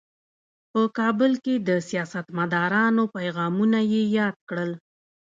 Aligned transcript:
په 0.71 0.81
کابل 0.97 1.31
کې 1.43 1.55
د 1.67 1.69
سیاستمدارانو 1.89 3.03
پیغامونه 3.15 3.79
یې 3.91 4.01
یاد 4.17 4.35
کړل. 4.49 4.71